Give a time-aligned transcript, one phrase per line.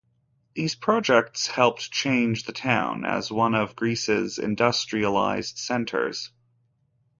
[0.55, 6.31] These projects helped change the town as one of Greece's industrialized centers.